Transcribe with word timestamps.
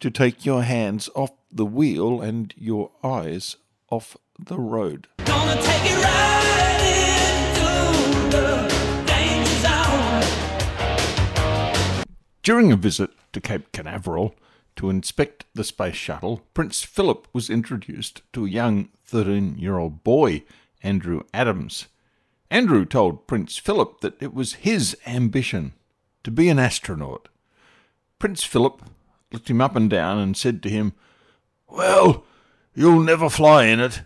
to 0.00 0.10
take 0.10 0.44
your 0.44 0.62
hands 0.62 1.08
off 1.14 1.30
the 1.50 1.64
wheel 1.64 2.20
and 2.20 2.52
your 2.56 2.90
eyes 3.02 3.56
off 3.90 4.16
the 4.38 4.58
road. 4.58 5.08
During 12.42 12.70
a 12.70 12.76
visit 12.76 13.10
to 13.32 13.40
Cape 13.40 13.72
Canaveral 13.72 14.34
to 14.76 14.90
inspect 14.90 15.46
the 15.54 15.64
space 15.64 15.94
shuttle, 15.94 16.42
Prince 16.52 16.82
Philip 16.82 17.26
was 17.32 17.48
introduced 17.48 18.20
to 18.34 18.44
a 18.44 18.50
young 18.50 18.90
13 19.04 19.56
year 19.56 19.78
old 19.78 20.04
boy, 20.04 20.42
Andrew 20.82 21.22
Adams. 21.32 21.86
Andrew 22.50 22.84
told 22.84 23.26
Prince 23.26 23.56
Philip 23.56 24.00
that 24.00 24.22
it 24.22 24.34
was 24.34 24.54
his 24.54 24.94
ambition 25.06 25.72
to 26.22 26.30
be 26.30 26.48
an 26.50 26.58
astronaut. 26.58 27.28
Prince 28.18 28.44
Philip 28.44 28.82
looked 29.34 29.50
him 29.50 29.60
up 29.60 29.74
and 29.74 29.90
down 29.90 30.18
and 30.18 30.36
said 30.36 30.62
to 30.62 30.70
him, 30.70 30.94
Well, 31.68 32.24
you'll 32.74 33.00
never 33.00 33.28
fly 33.28 33.64
in 33.64 33.80
it. 33.80 34.02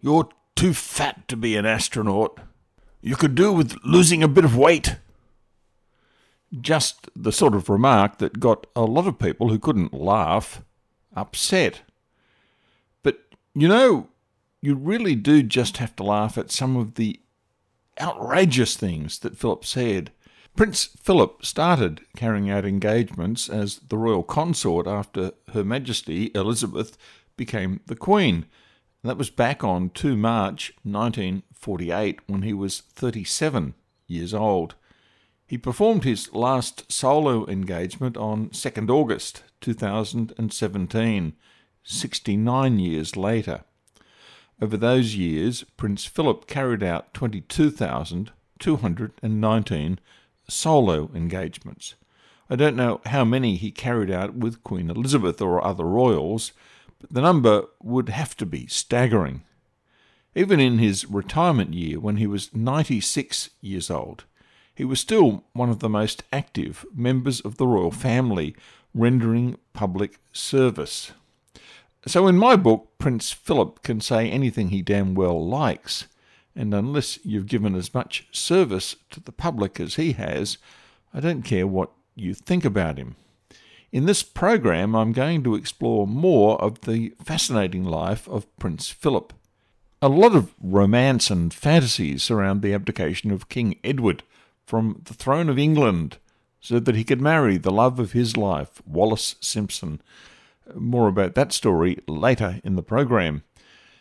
You're 0.00 0.28
too 0.56 0.74
fat 0.74 1.26
to 1.28 1.36
be 1.36 1.56
an 1.56 1.64
astronaut. 1.64 2.40
You 3.00 3.14
could 3.14 3.36
do 3.36 3.52
with 3.52 3.76
losing 3.84 4.22
a 4.22 4.28
bit 4.28 4.44
of 4.44 4.56
weight. 4.56 4.96
Just 6.60 7.08
the 7.14 7.32
sort 7.32 7.54
of 7.54 7.68
remark 7.68 8.18
that 8.18 8.40
got 8.40 8.66
a 8.74 8.82
lot 8.82 9.06
of 9.06 9.18
people 9.18 9.48
who 9.48 9.58
couldn't 9.58 9.94
laugh 9.94 10.62
upset. 11.14 11.82
But 13.02 13.20
you 13.54 13.68
know, 13.68 14.08
you 14.60 14.74
really 14.74 15.14
do 15.14 15.42
just 15.42 15.76
have 15.76 15.94
to 15.96 16.02
laugh 16.02 16.36
at 16.36 16.50
some 16.50 16.76
of 16.76 16.94
the 16.94 17.20
outrageous 18.00 18.76
things 18.76 19.20
that 19.20 19.38
Philip 19.38 19.64
said. 19.64 20.10
Prince 20.56 20.90
Philip 21.02 21.44
started 21.44 22.02
carrying 22.14 22.48
out 22.48 22.64
engagements 22.64 23.48
as 23.48 23.80
the 23.88 23.98
royal 23.98 24.22
consort 24.22 24.86
after 24.86 25.32
Her 25.52 25.64
Majesty 25.64 26.30
Elizabeth 26.32 26.96
became 27.36 27.80
the 27.86 27.96
Queen. 27.96 28.46
That 29.02 29.18
was 29.18 29.30
back 29.30 29.64
on 29.64 29.90
2 29.90 30.16
March 30.16 30.72
1948 30.84 32.20
when 32.28 32.42
he 32.42 32.52
was 32.52 32.82
37 32.82 33.74
years 34.06 34.32
old. 34.32 34.76
He 35.44 35.58
performed 35.58 36.04
his 36.04 36.32
last 36.32 36.84
solo 36.90 37.44
engagement 37.48 38.16
on 38.16 38.50
2nd 38.50 38.88
August 38.88 39.42
2017, 39.60 41.32
69 41.82 42.78
years 42.78 43.16
later. 43.16 43.64
Over 44.62 44.76
those 44.76 45.16
years, 45.16 45.64
Prince 45.76 46.04
Philip 46.04 46.46
carried 46.46 46.84
out 46.84 47.12
22,219 47.12 49.98
solo 50.48 51.10
engagements. 51.14 51.94
I 52.50 52.56
don't 52.56 52.76
know 52.76 53.00
how 53.06 53.24
many 53.24 53.56
he 53.56 53.70
carried 53.70 54.10
out 54.10 54.34
with 54.34 54.62
Queen 54.64 54.90
Elizabeth 54.90 55.40
or 55.40 55.64
other 55.64 55.84
royals, 55.84 56.52
but 57.00 57.12
the 57.12 57.22
number 57.22 57.64
would 57.82 58.10
have 58.10 58.36
to 58.36 58.46
be 58.46 58.66
staggering. 58.66 59.42
Even 60.34 60.60
in 60.60 60.78
his 60.78 61.06
retirement 61.06 61.74
year, 61.74 61.98
when 62.00 62.16
he 62.16 62.26
was 62.26 62.54
96 62.54 63.50
years 63.60 63.90
old, 63.90 64.24
he 64.74 64.84
was 64.84 65.00
still 65.00 65.44
one 65.52 65.70
of 65.70 65.78
the 65.78 65.88
most 65.88 66.24
active 66.32 66.84
members 66.94 67.40
of 67.40 67.56
the 67.56 67.66
royal 67.66 67.92
family, 67.92 68.54
rendering 68.92 69.56
public 69.72 70.18
service. 70.32 71.12
So, 72.06 72.26
in 72.26 72.36
my 72.36 72.56
book, 72.56 72.98
Prince 72.98 73.32
Philip 73.32 73.82
can 73.82 74.00
say 74.00 74.28
anything 74.28 74.68
he 74.68 74.82
damn 74.82 75.14
well 75.14 75.46
likes, 75.46 76.06
and 76.56 76.72
unless 76.72 77.18
you've 77.24 77.46
given 77.46 77.74
as 77.74 77.92
much 77.92 78.26
service 78.30 78.96
to 79.10 79.20
the 79.20 79.32
public 79.32 79.80
as 79.80 79.96
he 79.96 80.12
has, 80.12 80.58
I 81.12 81.20
don't 81.20 81.42
care 81.42 81.66
what 81.66 81.90
you 82.14 82.34
think 82.34 82.64
about 82.64 82.98
him. 82.98 83.16
In 83.92 84.06
this 84.06 84.22
program, 84.22 84.94
I'm 84.94 85.12
going 85.12 85.44
to 85.44 85.54
explore 85.54 86.06
more 86.06 86.60
of 86.60 86.80
the 86.82 87.14
fascinating 87.24 87.84
life 87.84 88.28
of 88.28 88.54
Prince 88.58 88.88
Philip. 88.88 89.32
A 90.02 90.08
lot 90.08 90.34
of 90.34 90.52
romance 90.60 91.30
and 91.30 91.54
fantasy 91.54 92.18
surround 92.18 92.60
the 92.60 92.74
abdication 92.74 93.30
of 93.30 93.48
King 93.48 93.78
Edward 93.84 94.22
from 94.66 95.02
the 95.04 95.14
throne 95.14 95.48
of 95.48 95.58
England 95.58 96.18
so 96.60 96.80
that 96.80 96.96
he 96.96 97.04
could 97.04 97.20
marry 97.20 97.56
the 97.56 97.70
love 97.70 97.98
of 98.00 98.12
his 98.12 98.36
life, 98.36 98.82
Wallis 98.86 99.36
Simpson. 99.40 100.00
More 100.74 101.08
about 101.08 101.34
that 101.34 101.52
story 101.52 101.98
later 102.08 102.60
in 102.64 102.74
the 102.74 102.82
program. 102.82 103.42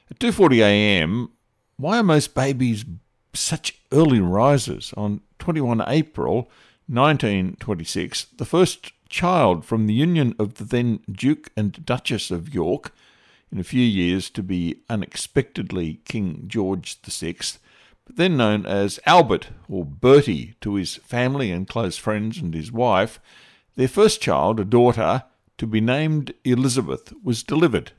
At 0.10 0.20
2:40 0.20 0.60
a.m., 0.60 1.30
why 1.78 2.00
are 2.00 2.04
most 2.04 2.36
babies 2.36 2.86
such 3.34 3.80
early 3.92 4.20
risers? 4.20 4.94
On 4.96 5.22
21 5.40 5.84
April 5.88 6.50
1926, 6.88 8.26
the 8.38 8.46
first 8.46 8.92
child 9.10 9.66
from 9.66 9.88
the 9.88 9.94
union 9.94 10.36
of 10.40 10.56
the 10.56 10.64
then 10.64 11.00
Duke 11.12 11.52
and 11.56 11.86
Duchess 11.86 12.32
of 12.32 12.54
York, 12.54 12.94
in 13.52 13.60
a 13.60 13.64
few 13.64 13.84
years 13.84 14.32
to 14.32 14.42
be 14.42 14.82
unexpectedly 14.90 16.00
King 16.06 16.46
George 16.48 17.00
VI, 17.02 17.36
but 18.06 18.16
then 18.16 18.36
known 18.36 18.66
as 18.66 19.00
Albert 19.06 19.50
or 19.70 19.86
Bertie 19.86 20.56
to 20.62 20.76
his 20.76 20.96
family 20.98 21.52
and 21.52 21.68
close 21.68 21.96
friends 21.96 22.40
and 22.40 22.54
his 22.54 22.72
wife, 22.72 23.20
their 23.76 23.88
first 23.88 24.22
child, 24.22 24.60
a 24.60 24.66
daughter, 24.66 25.24
to 25.60 25.68
be 25.68 25.80
named 25.80 26.34
Elizabeth, 26.44 27.14
was 27.24 27.44
delivered. 27.44 27.92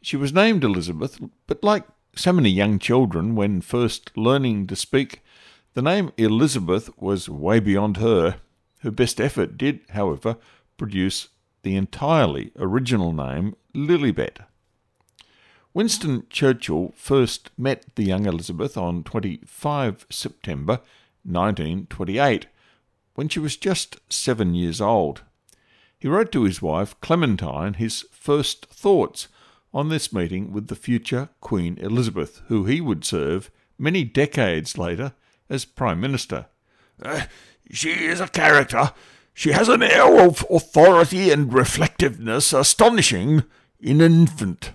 She 0.00 0.16
was 0.16 0.32
named 0.32 0.62
Elizabeth, 0.62 1.20
but 1.48 1.64
like 1.64 1.84
so 2.16 2.32
many 2.32 2.50
young 2.50 2.78
children, 2.78 3.34
when 3.34 3.60
first 3.60 4.16
learning 4.16 4.66
to 4.68 4.76
speak, 4.76 5.22
the 5.74 5.82
name 5.82 6.12
Elizabeth 6.16 6.90
was 6.98 7.28
way 7.28 7.60
beyond 7.60 7.98
her. 7.98 8.36
Her 8.80 8.90
best 8.90 9.20
effort 9.20 9.58
did, 9.58 9.80
however, 9.90 10.36
produce 10.78 11.28
the 11.62 11.76
entirely 11.76 12.52
original 12.56 13.12
name 13.12 13.54
Lilibet. 13.74 14.38
Winston 15.74 16.26
Churchill 16.30 16.94
first 16.96 17.50
met 17.58 17.84
the 17.96 18.04
young 18.04 18.24
Elizabeth 18.24 18.78
on 18.78 19.04
25 19.04 20.06
September 20.08 20.80
1928, 21.24 22.46
when 23.14 23.28
she 23.28 23.38
was 23.38 23.56
just 23.56 23.98
seven 24.08 24.54
years 24.54 24.80
old. 24.80 25.22
He 25.98 26.08
wrote 26.08 26.32
to 26.32 26.44
his 26.44 26.62
wife 26.62 26.98
Clementine 27.02 27.74
his 27.74 28.06
first 28.10 28.66
thoughts 28.66 29.28
on 29.76 29.90
this 29.90 30.10
meeting 30.10 30.52
with 30.52 30.68
the 30.68 30.74
future 30.74 31.28
Queen 31.42 31.76
Elizabeth, 31.78 32.40
who 32.48 32.64
he 32.64 32.80
would 32.80 33.04
serve 33.04 33.50
many 33.78 34.04
decades 34.04 34.78
later 34.78 35.12
as 35.50 35.66
Prime 35.66 36.00
Minister. 36.00 36.46
Uh, 37.02 37.26
she 37.70 37.90
is 37.90 38.18
a 38.18 38.28
character. 38.28 38.92
She 39.34 39.52
has 39.52 39.68
an 39.68 39.82
air 39.82 40.18
of 40.18 40.46
authority 40.48 41.30
and 41.30 41.52
reflectiveness 41.52 42.54
astonishing 42.54 43.44
in 43.78 44.00
an 44.00 44.20
infant. 44.22 44.72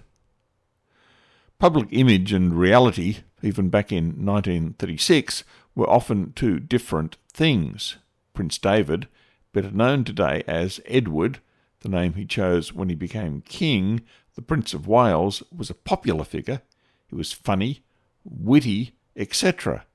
Public 1.57 1.87
image 1.89 2.31
and 2.31 2.53
reality, 2.53 3.17
even 3.41 3.69
back 3.69 3.91
in 3.91 4.23
1936, 4.23 5.43
were 5.73 5.89
often 5.89 6.31
two 6.33 6.59
different 6.59 7.17
things. 7.33 7.97
Prince 8.35 8.59
David, 8.59 9.07
better 9.51 9.71
known 9.71 10.03
today 10.03 10.43
as 10.47 10.79
Edward, 10.85 11.39
the 11.79 11.89
name 11.89 12.13
he 12.13 12.25
chose 12.25 12.71
when 12.71 12.89
he 12.89 12.95
became 12.95 13.41
king, 13.41 14.01
the 14.35 14.41
Prince 14.41 14.73
of 14.73 14.87
Wales 14.87 15.43
was 15.55 15.69
a 15.69 15.75
popular 15.75 16.23
figure. 16.23 16.61
He 17.07 17.15
was 17.15 17.31
funny, 17.31 17.83
witty, 18.23 18.95
etc. 19.15 19.85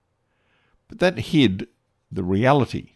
But 0.89 0.99
that 0.99 1.19
hid 1.19 1.69
the 2.11 2.23
reality. 2.23 2.93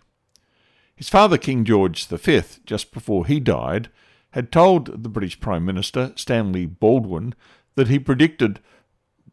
His 0.95 1.09
father, 1.09 1.39
King 1.39 1.65
George 1.65 2.07
V, 2.07 2.43
just 2.67 2.93
before 2.93 3.27
he 3.27 3.41
died, 3.41 3.89
had 4.33 4.53
told 4.53 5.03
the 5.03 5.09
British 5.09 5.41
Prime 5.41 5.65
Minister, 5.65 6.13
Stanley 6.15 6.67
Baldwin, 6.67 7.35
that 7.75 7.89
he 7.89 7.99
predicted, 7.99 8.61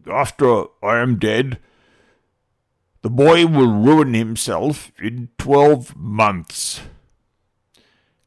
After 0.10 0.66
I 0.82 1.00
am 1.00 1.20
dead, 1.20 1.60
the 3.02 3.10
boy 3.10 3.46
will 3.46 3.74
ruin 3.74 4.14
himself 4.14 4.92
in 5.00 5.30
twelve 5.38 5.96
months. 5.96 6.82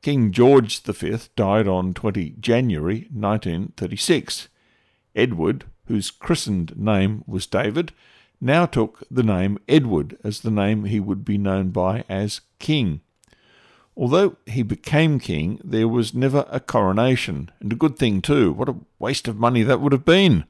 King 0.02 0.32
George 0.32 0.80
V 0.80 1.18
died 1.36 1.68
on 1.68 1.92
20 1.92 2.36
January 2.40 3.06
1936. 3.12 4.48
Edward, 5.14 5.64
whose 5.86 6.10
christened 6.10 6.78
name 6.78 7.22
was 7.26 7.46
David, 7.46 7.92
now 8.40 8.64
took 8.64 9.02
the 9.10 9.22
name 9.22 9.58
Edward 9.68 10.16
as 10.24 10.40
the 10.40 10.50
name 10.50 10.84
he 10.84 11.00
would 11.00 11.22
be 11.22 11.36
known 11.36 11.68
by 11.68 12.04
as 12.08 12.40
King. 12.58 13.02
Although 13.94 14.36
he 14.46 14.62
became 14.62 15.18
king, 15.18 15.60
there 15.62 15.88
was 15.88 16.14
never 16.14 16.46
a 16.48 16.60
coronation, 16.60 17.50
and 17.60 17.70
a 17.70 17.76
good 17.76 17.98
thing 17.98 18.22
too. 18.22 18.52
What 18.52 18.70
a 18.70 18.76
waste 18.98 19.28
of 19.28 19.36
money 19.36 19.62
that 19.64 19.80
would 19.82 19.92
have 19.92 20.06
been! 20.06 20.44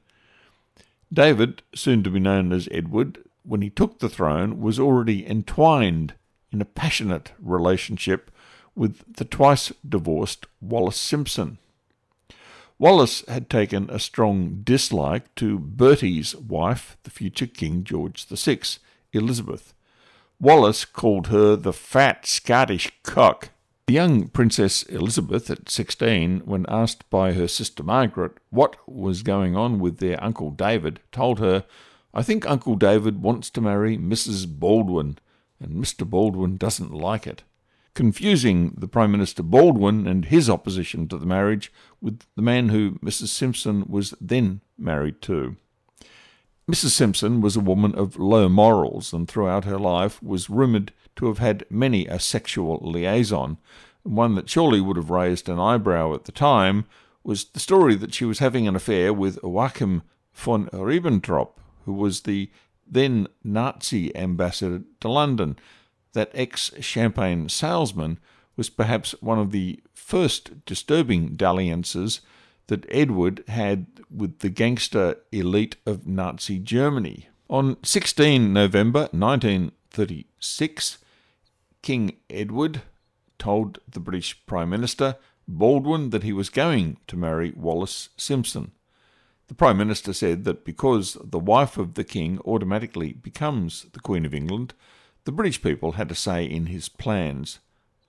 David, 1.11 1.61
soon 1.75 2.03
to 2.03 2.09
be 2.09 2.19
known 2.19 2.53
as 2.53 2.69
Edward, 2.71 3.17
when 3.43 3.61
he 3.61 3.69
took 3.69 3.99
the 3.99 4.07
throne, 4.07 4.61
was 4.61 4.79
already 4.79 5.27
entwined 5.27 6.13
in 6.53 6.61
a 6.61 6.65
passionate 6.65 7.33
relationship 7.39 8.31
with 8.75 9.15
the 9.15 9.25
twice 9.25 9.71
divorced 9.87 10.45
Wallis 10.61 10.97
Simpson. 10.97 11.57
Wallis 12.79 13.23
had 13.27 13.49
taken 13.49 13.89
a 13.89 13.99
strong 13.99 14.61
dislike 14.63 15.33
to 15.35 15.59
Bertie's 15.59 16.35
wife, 16.35 16.97
the 17.03 17.11
future 17.11 17.45
King 17.45 17.83
George 17.83 18.25
VI, 18.25 18.59
Elizabeth. 19.13 19.73
Wallis 20.39 20.85
called 20.85 21.27
her 21.27 21.55
the 21.55 21.73
fat 21.73 22.25
Scottish 22.25 22.91
cock. 23.03 23.49
The 23.85 23.93
young 23.93 24.29
Princess 24.29 24.81
Elizabeth, 24.83 25.51
at 25.51 25.69
16, 25.69 26.39
when 26.45 26.65
asked 26.67 27.07
by 27.11 27.33
her 27.33 27.47
sister 27.47 27.83
Margaret 27.83 28.37
what 28.49 28.77
was 28.89 29.21
going 29.21 29.55
on 29.55 29.77
with 29.77 29.99
their 29.99 30.23
Uncle 30.23 30.49
David, 30.49 31.01
told 31.11 31.37
her, 31.37 31.65
I 32.13 32.23
think 32.23 32.49
Uncle 32.49 32.75
David 32.77 33.21
wants 33.21 33.51
to 33.51 33.61
marry 33.61 33.97
Mrs. 33.97 34.47
Baldwin, 34.47 35.19
and 35.59 35.75
Mr. 35.75 36.09
Baldwin 36.09 36.57
doesn't 36.57 36.91
like 36.91 37.27
it 37.27 37.43
confusing 37.93 38.73
the 38.77 38.87
Prime 38.87 39.11
Minister 39.11 39.43
Baldwin 39.43 40.07
and 40.07 40.25
his 40.25 40.49
opposition 40.49 41.07
to 41.09 41.17
the 41.17 41.25
marriage 41.25 41.71
with 41.99 42.21
the 42.35 42.41
man 42.41 42.69
who 42.69 42.93
Mrs. 42.99 43.27
Simpson 43.27 43.85
was 43.87 44.13
then 44.21 44.61
married 44.77 45.21
to. 45.23 45.57
Mrs. 46.69 46.91
Simpson 46.91 47.41
was 47.41 47.55
a 47.55 47.61
woman 47.61 47.93
of 47.95 48.17
low 48.17 48.47
morals 48.47 49.11
and 49.11 49.27
throughout 49.27 49.65
her 49.65 49.79
life 49.79 50.21
was 50.23 50.49
rumoured 50.49 50.93
to 51.17 51.25
have 51.25 51.39
had 51.39 51.65
many 51.69 52.05
a 52.07 52.19
sexual 52.19 52.79
liaison. 52.81 53.57
One 54.03 54.35
that 54.35 54.49
surely 54.49 54.79
would 54.79 54.95
have 54.95 55.09
raised 55.09 55.49
an 55.49 55.59
eyebrow 55.59 56.13
at 56.13 56.25
the 56.25 56.31
time 56.31 56.85
was 57.23 57.45
the 57.45 57.59
story 57.59 57.95
that 57.95 58.13
she 58.13 58.25
was 58.25 58.39
having 58.39 58.67
an 58.67 58.75
affair 58.75 59.13
with 59.13 59.37
Joachim 59.43 60.03
von 60.33 60.67
Ribbentrop, 60.67 61.57
who 61.85 61.93
was 61.93 62.21
the 62.21 62.49
then 62.87 63.27
Nazi 63.43 64.15
ambassador 64.15 64.83
to 65.01 65.07
London 65.09 65.57
that 66.13 66.31
ex 66.33 66.71
champagne 66.79 67.49
salesman 67.49 68.19
was 68.57 68.69
perhaps 68.69 69.15
one 69.21 69.39
of 69.39 69.51
the 69.51 69.79
first 69.93 70.65
disturbing 70.65 71.35
dalliances 71.35 72.21
that 72.67 72.85
Edward 72.89 73.43
had 73.47 73.87
with 74.09 74.39
the 74.39 74.49
gangster 74.49 75.17
elite 75.31 75.77
of 75.85 76.07
Nazi 76.07 76.59
Germany. 76.59 77.27
On 77.49 77.75
16 77.83 78.53
November 78.53 79.09
1936, 79.11 80.97
King 81.81 82.17
Edward 82.29 82.81
told 83.39 83.79
the 83.89 83.99
British 83.99 84.45
Prime 84.45 84.69
Minister 84.69 85.15
Baldwin 85.47 86.11
that 86.11 86.23
he 86.23 86.31
was 86.31 86.49
going 86.49 86.97
to 87.07 87.17
marry 87.17 87.51
Wallis 87.55 88.09
Simpson. 88.15 88.71
The 89.47 89.55
Prime 89.55 89.77
Minister 89.77 90.13
said 90.13 90.45
that 90.45 90.63
because 90.63 91.17
the 91.21 91.39
wife 91.39 91.77
of 91.77 91.95
the 91.95 92.05
King 92.05 92.39
automatically 92.45 93.11
becomes 93.13 93.87
the 93.91 93.99
Queen 93.99 94.25
of 94.25 94.33
England, 94.33 94.73
the 95.25 95.31
British 95.31 95.61
people 95.61 95.93
had 95.93 96.11
a 96.11 96.15
say 96.15 96.45
in 96.45 96.67
his 96.67 96.89
plans, 96.89 97.59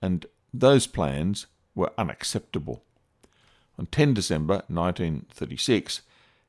and 0.01 0.25
those 0.53 0.87
plans 0.87 1.47
were 1.75 1.91
unacceptable. 1.97 2.83
On 3.77 3.85
10 3.87 4.13
December 4.13 4.63
1936, 4.67 6.01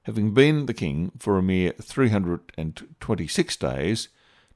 having 0.02 0.34
been 0.34 0.66
the 0.66 0.74
king 0.74 1.12
for 1.18 1.38
a 1.38 1.42
mere 1.42 1.72
326 1.72 3.56
days, 3.56 4.08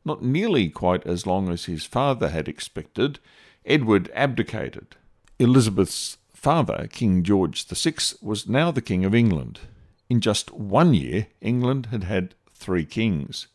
not 0.04 0.22
nearly 0.22 0.68
quite 0.68 1.06
as 1.06 1.26
long 1.26 1.48
as 1.50 1.64
his 1.64 1.84
father 1.84 2.28
had 2.28 2.48
expected, 2.48 3.18
Edward 3.64 4.10
abdicated. 4.14 4.96
Elizabeth's 5.38 6.18
father, 6.32 6.88
King 6.90 7.22
George 7.22 7.66
VI, 7.66 7.94
was 8.22 8.48
now 8.48 8.70
the 8.70 8.82
King 8.82 9.04
of 9.04 9.14
England. 9.14 9.60
In 10.08 10.20
just 10.20 10.52
one 10.52 10.94
year, 10.94 11.26
England 11.40 11.86
had 11.86 12.04
had 12.04 12.34
three 12.54 12.84
kings. 12.84 13.48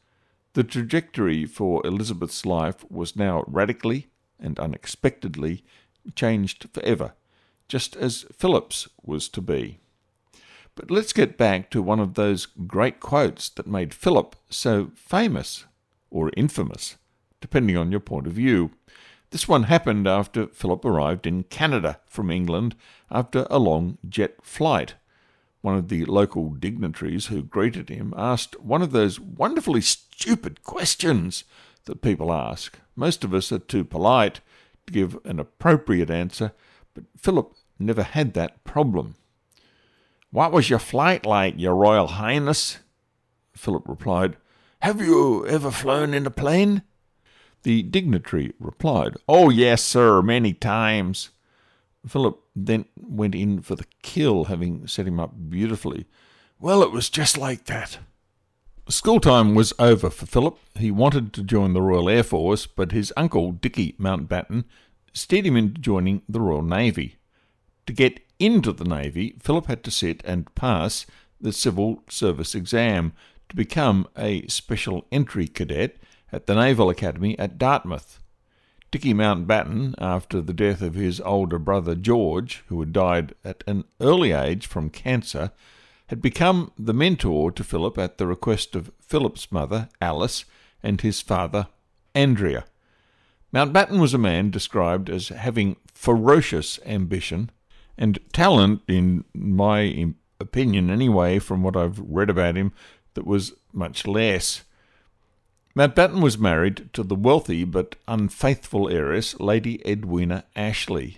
The 0.54 0.64
trajectory 0.64 1.46
for 1.46 1.86
Elizabeth's 1.86 2.46
life 2.46 2.86
was 2.92 3.16
now 3.16 3.44
radically 3.48 4.08
and 4.40 4.60
unexpectedly 4.60 5.64
changed 6.16 6.68
forever, 6.72 7.14
just 7.68 7.96
as 7.96 8.28
Philip's 8.32 8.88
was 9.02 9.30
to 9.30 9.42
be. 9.42 9.80
But 10.76 10.92
let's 10.92 11.14
get 11.14 11.38
back 11.38 11.72
to 11.72 11.82
one 11.82 12.00
of 12.00 12.14
those 12.14 12.46
great 12.46 13.00
quotes 13.00 13.50
that 13.50 13.66
made 13.66 13.96
Philip 13.96 14.36
so 14.50 14.92
famous, 14.96 15.66
or 16.12 16.32
infamous, 16.38 16.98
depending 17.42 17.76
on 17.76 17.90
your 17.92 18.00
point 18.00 18.28
of 18.28 18.34
view. 18.34 18.72
This 19.32 19.48
one 19.48 19.64
happened 19.64 20.08
after 20.08 20.48
Philip 20.48 20.86
arrived 20.86 21.26
in 21.26 21.44
Canada 21.44 22.00
from 22.06 22.30
England 22.30 22.76
after 23.10 23.48
a 23.50 23.58
long 23.58 23.98
jet 24.08 24.36
flight. 24.44 24.94
One 25.64 25.78
of 25.78 25.88
the 25.88 26.04
local 26.04 26.50
dignitaries 26.50 27.28
who 27.28 27.42
greeted 27.42 27.88
him 27.88 28.14
asked 28.18 28.60
one 28.60 28.82
of 28.82 28.92
those 28.92 29.18
wonderfully 29.18 29.80
stupid 29.80 30.62
questions 30.62 31.46
that 31.86 32.02
people 32.02 32.34
ask. 32.34 32.78
Most 32.98 33.24
of 33.24 33.34
us 33.34 33.50
are 33.50 33.60
too 33.60 33.86
polite 33.86 34.42
to 34.86 34.92
give 34.92 35.18
an 35.24 35.40
appropriate 35.40 36.10
answer, 36.10 36.52
but 36.94 37.06
Philip 37.18 37.54
never 37.80 38.04
had 38.04 38.34
that 38.34 38.66
problem. 38.66 39.16
What 40.32 40.52
was 40.52 40.70
your 40.70 40.80
flight 40.80 41.26
like, 41.26 41.54
Your 41.58 41.76
Royal 41.76 42.08
Highness? 42.08 42.80
Philip 43.56 43.88
replied, 43.88 44.36
Have 44.82 45.00
you 45.00 45.48
ever 45.48 45.72
flown 45.72 46.14
in 46.14 46.26
a 46.26 46.30
plane? 46.30 46.82
The 47.62 47.84
dignitary 47.84 48.52
replied, 48.60 49.16
Oh, 49.30 49.50
yes, 49.50 49.82
sir, 49.82 50.22
many 50.22 50.52
times. 50.52 51.30
Philip 52.08 52.40
then 52.56 52.86
went 52.96 53.36
in 53.36 53.62
for 53.62 53.76
the 53.76 53.86
kill, 54.02 54.46
having 54.46 54.88
set 54.88 55.08
him 55.08 55.20
up 55.20 55.34
beautifully. 55.50 56.06
Well, 56.60 56.82
it 56.84 56.92
was 56.92 57.10
just 57.10 57.38
like 57.38 57.66
that. 57.66 58.00
School 58.90 59.22
time 59.22 59.56
was 59.56 59.74
over 59.80 60.10
for 60.10 60.26
Philip. 60.26 60.60
He 60.76 60.92
wanted 60.92 61.32
to 61.34 61.44
join 61.44 61.74
the 61.74 61.82
Royal 61.82 62.10
Air 62.10 62.24
Force, 62.24 62.66
but 62.66 62.92
his 62.92 63.14
uncle, 63.16 63.54
Dicky 63.54 63.96
Mountbatten, 63.98 64.66
steered 65.14 65.46
him 65.46 65.56
into 65.56 65.80
joining 65.80 66.22
the 66.28 66.42
Royal 66.42 66.62
Navy. 66.62 67.16
To 67.86 67.94
get 67.94 68.20
into 68.40 68.74
the 68.74 68.84
Navy, 68.84 69.36
Philip 69.42 69.68
had 69.68 69.84
to 69.86 69.92
sit 69.92 70.22
and 70.26 70.54
pass 70.56 71.06
the 71.40 71.54
Civil 71.54 72.04
Service 72.10 72.56
exam 72.56 73.14
to 73.50 73.56
become 73.56 74.08
a 74.18 74.46
Special 74.48 75.06
Entry 75.12 75.48
Cadet 75.48 75.98
at 76.32 76.48
the 76.48 76.56
Naval 76.56 76.90
Academy 76.90 77.38
at 77.38 77.58
Dartmouth. 77.58 78.20
Dicky 78.94 79.16
Mountbatten, 79.16 79.96
after 79.98 80.40
the 80.40 80.54
death 80.54 80.84
of 80.84 80.94
his 80.94 81.20
older 81.22 81.58
brother 81.58 81.96
George, 81.96 82.64
who 82.68 82.80
had 82.80 82.94
died 82.94 83.34
at 83.44 83.64
an 83.66 83.86
early 84.00 84.34
age 84.34 84.68
from 84.68 84.92
cancer, 84.92 85.50
had 86.10 86.22
become 86.22 86.72
the 86.78 86.94
mentor 86.94 87.52
to 87.54 87.64
Philip 87.64 87.98
at 87.98 88.20
the 88.20 88.28
request 88.28 88.76
of 88.76 88.92
Philip's 89.00 89.52
mother, 89.52 89.90
Alice, 90.00 90.46
and 90.84 91.02
his 91.02 91.22
father, 91.22 91.70
Andrea. 92.14 92.66
Mountbatten 93.52 94.00
was 94.00 94.14
a 94.14 94.20
man 94.20 94.52
described 94.52 95.10
as 95.10 95.30
having 95.30 95.78
ferocious 95.92 96.80
ambition 96.86 97.50
and 97.98 98.20
talent, 98.32 98.84
in 98.88 99.26
my 99.34 100.14
opinion 100.40 100.92
anyway, 100.92 101.40
from 101.40 101.64
what 101.64 101.76
I've 101.76 101.98
read 101.98 102.30
about 102.30 102.56
him, 102.56 102.72
that 103.16 103.26
was 103.26 103.54
much 103.72 104.06
less. 104.06 104.64
Mountbatten 105.76 106.22
was 106.22 106.38
married 106.38 106.94
to 106.94 107.02
the 107.02 107.16
wealthy 107.16 107.64
but 107.64 107.96
unfaithful 108.08 108.90
heiress, 108.90 109.40
Lady 109.40 109.82
Edwina 109.90 110.46
Ashley. 110.56 111.18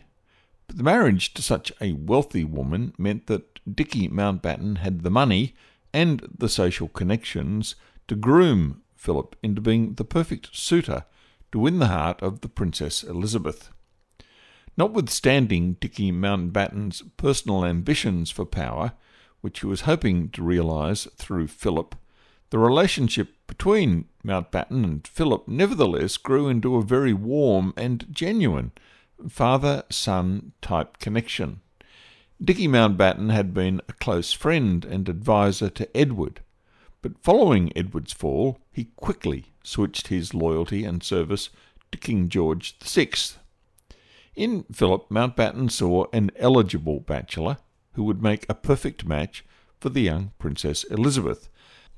But 0.67 0.77
the 0.77 0.83
marriage 0.83 1.33
to 1.33 1.41
such 1.41 1.73
a 1.81 1.91
wealthy 1.91 2.45
woman 2.45 2.93
meant 2.97 3.27
that 3.27 3.59
Dicky 3.69 4.07
Mountbatten 4.07 4.77
had 4.77 5.03
the 5.03 5.11
money 5.11 5.55
and 5.93 6.25
the 6.37 6.47
social 6.47 6.87
connections 6.87 7.75
to 8.07 8.15
groom 8.15 8.81
Philip 8.95 9.35
into 9.43 9.59
being 9.59 9.95
the 9.95 10.05
perfect 10.05 10.55
suitor 10.55 11.03
to 11.51 11.59
win 11.59 11.79
the 11.79 11.87
heart 11.87 12.21
of 12.23 12.39
the 12.39 12.49
Princess 12.49 13.03
Elizabeth. 13.03 13.71
Notwithstanding 14.77 15.73
Dicky 15.81 16.13
Mountbatten's 16.13 17.01
personal 17.17 17.65
ambitions 17.65 18.31
for 18.31 18.45
power, 18.45 18.93
which 19.41 19.59
he 19.59 19.65
was 19.65 19.81
hoping 19.81 20.29
to 20.29 20.41
realise 20.41 21.07
through 21.17 21.47
Philip, 21.47 21.95
the 22.55 22.59
relationship 22.59 23.35
between 23.47 24.05
Mountbatten 24.23 24.85
and 24.85 25.05
Philip 25.05 25.45
nevertheless 25.45 26.15
grew 26.15 26.47
into 26.47 26.77
a 26.77 26.81
very 26.81 27.11
warm 27.11 27.73
and 27.75 28.07
genuine 28.09 28.71
father 29.27 29.83
son 29.89 30.53
type 30.61 30.97
connection. 30.99 31.59
Dicky 32.41 32.69
Mountbatten 32.69 33.29
had 33.29 33.53
been 33.53 33.81
a 33.89 33.93
close 33.93 34.31
friend 34.31 34.85
and 34.85 35.09
adviser 35.09 35.69
to 35.71 35.97
Edward, 35.97 36.39
but 37.01 37.21
following 37.21 37.73
Edward's 37.75 38.13
fall, 38.13 38.57
he 38.71 38.85
quickly 38.95 39.47
switched 39.61 40.07
his 40.07 40.33
loyalty 40.33 40.85
and 40.85 41.03
service 41.03 41.49
to 41.91 41.97
King 41.97 42.29
George 42.29 42.79
VI. 42.79 43.09
In 44.33 44.63
Philip, 44.71 45.09
Mountbatten 45.09 45.69
saw 45.69 46.05
an 46.13 46.31
eligible 46.37 47.01
bachelor 47.01 47.57
who 47.95 48.05
would 48.05 48.23
make 48.23 48.45
a 48.47 48.55
perfect 48.55 49.03
match 49.05 49.43
for 49.81 49.89
the 49.89 50.03
young 50.03 50.31
Princess 50.39 50.85
Elizabeth, 50.85 51.49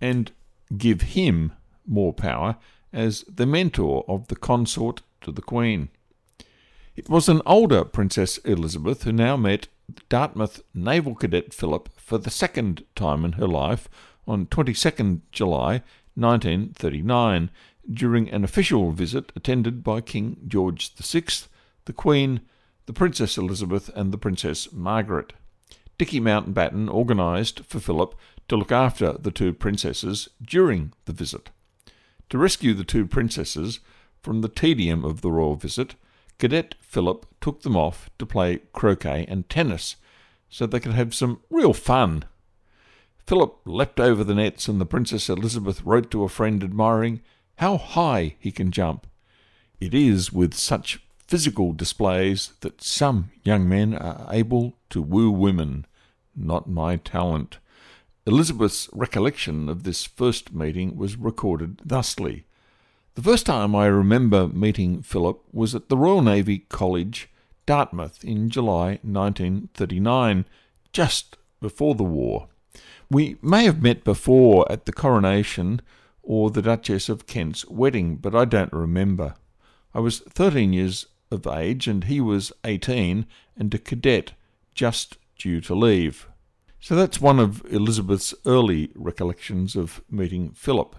and 0.01 0.31
give 0.75 1.01
him 1.01 1.53
more 1.86 2.13
power 2.13 2.57
as 2.91 3.24
the 3.24 3.45
mentor 3.45 4.03
of 4.07 4.27
the 4.27 4.36
consort 4.36 5.01
to 5.21 5.31
the 5.31 5.41
Queen. 5.41 5.89
It 6.95 7.09
was 7.09 7.29
an 7.29 7.41
older 7.45 7.86
Princess 7.86 8.38
Elizabeth 8.39 9.03
who 9.03 9.12
now 9.12 9.38
met 9.38 9.67
Dartmouth 10.09 10.62
Naval 10.74 11.15
Cadet 11.15 11.53
Philip 11.53 11.89
for 11.95 12.17
the 12.17 12.31
second 12.31 12.83
time 12.95 13.24
in 13.24 13.33
her 13.33 13.47
life 13.47 13.88
on 14.27 14.47
22nd 14.47 15.21
July 15.31 15.83
1939 16.15 17.51
during 17.91 18.29
an 18.29 18.43
official 18.43 18.91
visit 18.91 19.31
attended 19.36 19.83
by 19.83 20.01
King 20.01 20.38
George 20.47 20.93
VI, 20.95 21.24
the 21.86 21.93
Queen, 21.93 22.41
the 22.86 22.93
Princess 22.93 23.38
Elizabeth, 23.38 23.89
and 23.95 24.12
the 24.12 24.17
Princess 24.17 24.71
Margaret. 24.74 25.33
Dicky 25.97 26.19
Mountbatten 26.19 26.89
organised 26.89 27.63
for 27.65 27.79
Philip 27.79 28.15
to 28.47 28.55
look 28.55 28.71
after 28.71 29.13
the 29.13 29.31
two 29.31 29.53
princesses 29.53 30.29
during 30.41 30.93
the 31.05 31.13
visit. 31.13 31.49
To 32.29 32.37
rescue 32.37 32.73
the 32.73 32.83
two 32.83 33.05
princesses 33.05 33.79
from 34.21 34.41
the 34.41 34.49
tedium 34.49 35.05
of 35.05 35.21
the 35.21 35.31
royal 35.31 35.55
visit, 35.55 35.95
Cadet 36.39 36.75
Philip 36.81 37.25
took 37.41 37.61
them 37.61 37.75
off 37.75 38.09
to 38.19 38.25
play 38.25 38.59
croquet 38.73 39.25
and 39.27 39.49
tennis 39.49 39.95
so 40.49 40.65
they 40.65 40.79
could 40.79 40.93
have 40.93 41.15
some 41.15 41.41
real 41.49 41.73
fun. 41.73 42.23
Philip 43.25 43.59
leapt 43.65 43.99
over 43.99 44.23
the 44.23 44.35
nets, 44.35 44.67
and 44.69 44.79
the 44.79 44.85
Princess 44.85 45.29
Elizabeth 45.29 45.83
wrote 45.83 46.09
to 46.11 46.23
a 46.23 46.29
friend 46.29 46.63
admiring 46.63 47.21
how 47.57 47.77
high 47.77 48.35
he 48.39 48.51
can 48.51 48.71
jump. 48.71 49.05
It 49.79 49.93
is 49.93 50.31
with 50.31 50.53
such 50.53 51.01
physical 51.27 51.73
displays 51.73 52.53
that 52.61 52.81
some 52.81 53.31
young 53.43 53.67
men 53.67 53.93
are 53.93 54.27
able 54.31 54.77
to 54.91 55.01
woo 55.01 55.29
women. 55.29 55.85
Not 56.35 56.69
my 56.69 56.95
talent. 56.95 57.57
Elizabeth's 58.27 58.89
recollection 58.91 59.69
of 59.69 59.84
this 59.84 60.03
first 60.03 60.53
meeting 60.53 60.98
was 60.98 61.15
recorded 61.15 61.81
thusly. 61.86 62.43
The 63.15 63.22
first 63.22 63.46
time 63.46 63.74
I 63.74 63.86
remember 63.86 64.50
meeting 64.50 65.01
Philip 65.01 65.41
was 65.53 65.74
at 65.74 65.88
the 65.88 65.96
Royal 65.96 66.22
Navy 66.22 66.65
College, 66.67 67.29
Dartmouth, 67.65 68.25
in 68.25 68.50
July 68.50 69.00
1939, 69.01 70.43
just 70.91 71.38
before 71.62 71.96
the 71.96 72.03
war. 72.03 72.50
We 73.10 73.38
may 73.41 73.63
have 73.63 73.81
met 73.81 74.03
before 74.03 74.69
at 74.69 74.86
the 74.86 74.91
coronation 74.91 75.81
or 76.22 76.51
the 76.51 76.62
Duchess 76.62 77.07
of 77.07 77.27
Kent's 77.27 77.65
wedding, 77.69 78.17
but 78.17 78.36
I 78.36 78.43
don't 78.43 78.74
remember. 78.74 79.36
I 79.93 80.01
was 80.01 80.19
13 80.19 80.74
years 80.74 81.05
of 81.31 81.48
age 81.48 81.88
and 81.88 82.03
he 82.03 82.19
was 82.19 82.51
18 82.65 83.25
and 83.55 83.74
a 83.74 83.77
cadet 83.77 84.34
just 84.75 85.17
due 85.38 85.62
to 85.62 85.74
leave. 85.74 86.27
So 86.79 86.96
that's 86.96 87.19
one 87.19 87.39
of 87.39 87.65
Elizabeth's 87.72 88.34
early 88.46 88.91
recollections 88.96 89.75
of 89.75 90.01
meeting 90.10 90.51
Philip. 90.51 90.96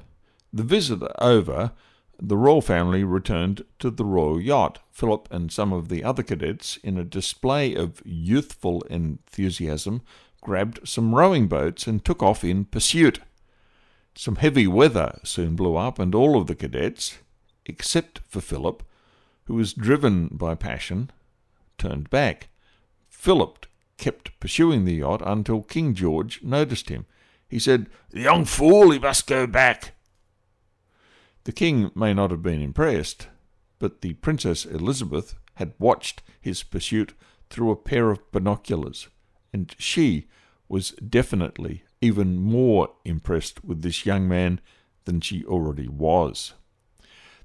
The 0.52 0.62
visit 0.62 1.00
over, 1.20 1.72
the 2.20 2.36
royal 2.36 2.60
family 2.60 3.04
returned 3.04 3.64
to 3.78 3.90
the 3.90 4.04
royal 4.04 4.40
yacht. 4.40 4.80
Philip 4.90 5.28
and 5.30 5.52
some 5.52 5.72
of 5.72 5.88
the 5.88 6.02
other 6.02 6.22
cadets, 6.22 6.78
in 6.78 6.98
a 6.98 7.04
display 7.04 7.74
of 7.74 8.02
youthful 8.04 8.82
enthusiasm, 8.90 10.02
grabbed 10.40 10.86
some 10.88 11.14
rowing 11.14 11.46
boats 11.46 11.86
and 11.86 12.04
took 12.04 12.22
off 12.22 12.42
in 12.42 12.64
pursuit. 12.64 13.20
Some 14.16 14.36
heavy 14.36 14.66
weather 14.66 15.20
soon 15.22 15.54
blew 15.54 15.76
up, 15.76 16.00
and 16.00 16.12
all 16.14 16.36
of 16.36 16.48
the 16.48 16.56
cadets, 16.56 17.18
except 17.66 18.20
for 18.26 18.40
Philip, 18.40 18.82
who 19.44 19.54
was 19.54 19.72
driven 19.72 20.28
by 20.32 20.56
passion, 20.56 21.10
turned 21.78 22.10
back. 22.10 22.48
Philip 23.08 23.64
kept 23.98 24.38
pursuing 24.40 24.84
the 24.84 24.94
yacht 24.94 25.20
until 25.24 25.62
King 25.62 25.94
George 25.94 26.42
noticed 26.42 26.88
him. 26.88 27.04
He 27.48 27.58
said, 27.58 27.88
The 28.10 28.20
young 28.20 28.44
fool, 28.44 28.90
he 28.90 28.98
must 28.98 29.26
go 29.26 29.46
back. 29.46 29.94
The 31.44 31.52
king 31.52 31.90
may 31.94 32.14
not 32.14 32.30
have 32.30 32.42
been 32.42 32.62
impressed, 32.62 33.28
but 33.78 34.00
the 34.00 34.14
Princess 34.14 34.64
Elizabeth 34.64 35.34
had 35.54 35.74
watched 35.78 36.22
his 36.40 36.62
pursuit 36.62 37.14
through 37.50 37.70
a 37.70 37.76
pair 37.76 38.10
of 38.10 38.30
binoculars 38.32 39.08
and 39.52 39.74
she 39.78 40.28
was 40.68 40.90
definitely 40.92 41.84
even 42.00 42.36
more 42.36 42.90
impressed 43.04 43.64
with 43.64 43.82
this 43.82 44.06
young 44.06 44.28
man 44.28 44.60
than 45.04 45.20
she 45.20 45.44
already 45.44 45.88
was. 45.88 46.54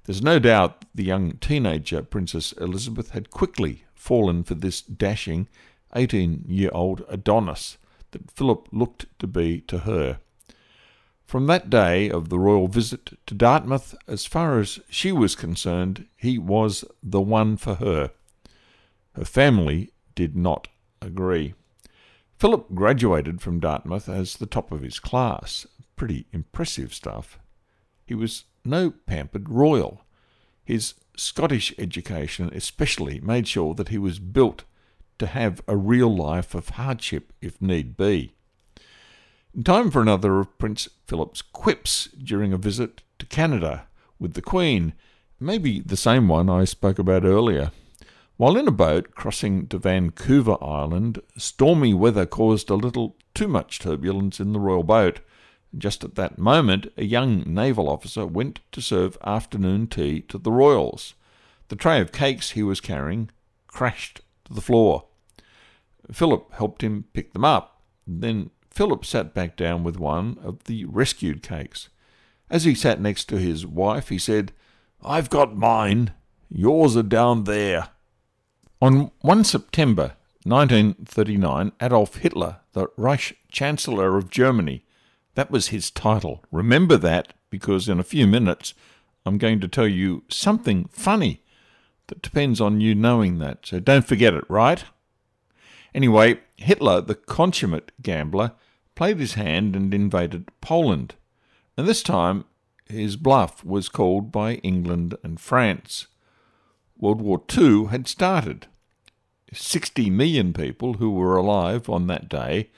There's 0.03 0.22
no 0.22 0.38
doubt 0.38 0.86
the 0.93 1.05
young 1.05 1.38
teenager 1.38 2.01
Princess 2.01 2.51
Elizabeth 2.53 3.12
had 3.12 3.29
quickly 3.29 3.86
fallen 3.95 4.43
for 4.43 4.55
this 4.55 4.81
dashing 4.81 5.48
18 5.96 6.46
year 6.48 6.70
old 6.74 7.04
Adonis 7.10 7.78
that 8.12 8.32
Philip 8.32 8.68
looked 8.72 9.06
to 9.20 9.28
be 9.28 9.62
to 9.62 9.80
her. 9.80 10.20
From 11.26 11.48
that 11.48 11.70
day 11.70 12.10
of 12.10 12.30
the 12.30 12.38
royal 12.38 12.68
visit 12.68 13.18
to 13.26 13.34
Dartmouth, 13.34 13.96
as 14.08 14.26
far 14.26 14.60
as 14.60 14.80
she 14.90 15.12
was 15.12 15.36
concerned, 15.36 16.06
he 16.16 16.38
was 16.38 16.86
the 17.02 17.22
one 17.22 17.58
for 17.58 17.76
her. 17.76 18.12
Her 19.16 19.26
family 19.26 19.92
did 20.16 20.36
not 20.36 20.68
agree. 21.02 21.54
Philip 22.38 22.76
graduated 22.76 23.42
from 23.42 23.60
Dartmouth 23.60 24.10
as 24.10 24.38
the 24.38 24.46
top 24.46 24.72
of 24.72 24.82
his 24.82 25.00
class. 25.00 25.66
Pretty 25.96 26.26
impressive 26.32 26.94
stuff. 26.94 27.40
He 28.06 28.14
was 28.14 28.46
no 28.66 28.92
pampered 28.92 29.50
royal. 29.50 30.02
His 30.64 30.96
Scottish 31.16 31.74
education 31.78 32.50
especially 32.54 33.20
made 33.22 33.48
sure 33.48 33.74
that 33.76 33.90
he 33.90 33.98
was 33.98 34.20
built 34.20 34.64
to 35.24 35.27
have 35.27 35.62
a 35.70 35.77
real 35.77 36.13
life 36.13 36.53
of 36.53 36.70
hardship 36.70 37.32
if 37.42 37.62
need 37.62 37.96
be. 37.96 38.34
In 39.56 39.63
time 39.63 39.89
for 39.89 40.01
another 40.01 40.42
of 40.42 40.58
Prince 40.58 40.89
Philip's 41.08 41.42
quips 41.42 42.10
during 42.22 42.51
a 42.51 42.58
visit 42.58 43.03
to 43.20 43.25
Canada 43.25 43.88
with 44.20 44.34
the 44.34 44.42
Queen, 44.42 44.92
maybe 45.39 45.80
the 45.80 45.96
same 45.96 46.27
one 46.27 46.50
I 46.50 46.65
spoke 46.65 47.00
about 47.00 47.24
earlier. 47.24 47.72
While 48.36 48.58
in 48.58 48.68
a 48.68 48.72
boat 48.72 49.15
crossing 49.15 49.68
to 49.68 49.77
Vancouver 49.77 50.58
Island, 50.62 51.22
stormy 51.38 51.94
weather 51.94 52.25
caused 52.25 52.70
a 52.70 52.75
little 52.75 53.15
too 53.34 53.48
much 53.48 53.80
turbulence 53.80 54.42
in 54.42 54.51
the 54.51 54.60
royal 54.60 54.84
boat. 54.84 55.22
Just 55.77 56.03
at 56.03 56.15
that 56.15 56.38
moment, 56.38 56.92
a 56.98 57.06
young 57.06 57.44
naval 57.46 57.88
officer 57.88 58.25
went 58.25 58.60
to 58.74 58.82
serve 58.82 59.18
afternoon 59.24 59.88
tea 59.88 60.20
to 60.24 60.38
the 60.38 60.51
royals. 60.51 61.13
The 61.70 61.77
tray 61.77 62.01
of 62.01 62.12
cakes 62.12 62.51
he 62.51 62.63
was 62.63 62.82
carrying 62.82 63.30
crashed 63.68 64.20
to 64.46 64.53
the 64.53 64.60
floor. 64.60 65.06
Philip 66.12 66.51
helped 66.53 66.83
him 66.83 67.05
pick 67.13 67.33
them 67.33 67.45
up. 67.45 67.81
Then 68.05 68.50
Philip 68.69 69.05
sat 69.05 69.33
back 69.33 69.55
down 69.55 69.83
with 69.83 69.98
one 69.98 70.38
of 70.43 70.63
the 70.65 70.86
rescued 70.86 71.43
cakes. 71.43 71.89
As 72.50 72.65
he 72.65 72.75
sat 72.75 73.00
next 73.00 73.25
to 73.25 73.38
his 73.38 73.65
wife, 73.65 74.10
he 74.10 74.17
said, 74.17 74.51
I've 75.01 75.29
got 75.29 75.55
mine. 75.55 76.13
Yours 76.50 76.95
are 76.98 77.03
down 77.03 77.45
there. 77.45 77.89
On 78.81 79.12
1 79.22 79.43
September 79.43 80.15
1939, 80.43 81.72
Adolf 81.81 82.17
Hitler, 82.17 82.57
the 82.74 82.88
Reich 82.98 83.38
Chancellor 83.51 84.17
of 84.17 84.29
Germany, 84.29 84.86
that 85.36 85.50
was 85.50 85.67
his 85.67 85.89
title. 85.89 86.43
Remember 86.51 86.98
that 86.98 87.33
because 87.50 87.88
in 87.88 88.00
a 88.00 88.03
few 88.03 88.27
minutes 88.27 88.74
I'm 89.25 89.38
going 89.38 89.60
to 89.62 89.67
tell 89.67 89.88
you 89.88 90.24
something 90.29 90.89
funny 90.91 91.43
that 92.07 92.22
depends 92.22 92.60
on 92.60 92.81
you 92.81 92.93
knowing 92.93 93.39
that. 93.39 93.65
So 93.65 93.79
don't 93.79 94.05
forget 94.05 94.33
it, 94.33 94.43
right? 94.50 94.83
Anyway, 95.94 96.40
Hitler, 96.58 97.02
the 97.02 97.16
consummate 97.16 97.92
gambler, 98.02 98.54
played 98.96 99.20
his 99.20 99.34
hand 99.34 99.76
and 99.76 99.94
invaded 99.94 100.50
Poland. 100.62 101.16
And 101.78 101.88
this 101.88 102.04
time 102.04 102.46
his 102.88 103.16
bluff 103.16 103.64
was 103.64 103.90
called 103.90 104.32
by 104.32 104.56
England 104.56 105.16
and 105.24 105.40
France. 105.40 106.08
World 106.98 107.22
War 107.22 107.42
II 107.58 107.86
had 107.86 108.08
started. 108.08 108.68
60 109.52 110.10
million 110.10 110.54
people 110.54 110.94
who 110.94 111.12
were 111.12 111.36
alive 111.36 111.90
on 111.90 112.08
that 112.08 112.30
day 112.30 112.70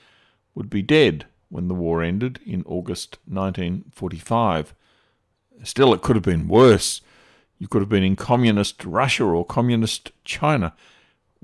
would 0.54 0.68
be 0.68 0.82
dead 0.82 1.26
when 1.48 1.68
the 1.68 1.74
war 1.74 2.02
ended 2.02 2.40
in 2.44 2.62
August 2.66 3.18
1945. 3.26 4.74
Still, 5.62 5.94
it 5.94 6.02
could 6.02 6.16
have 6.16 6.22
been 6.22 6.48
worse. 6.48 7.00
You 7.58 7.68
could 7.68 7.80
have 7.80 7.88
been 7.88 8.02
in 8.02 8.16
communist 8.16 8.84
Russia 8.84 9.24
or 9.24 9.44
communist 9.44 10.12
China, 10.24 10.74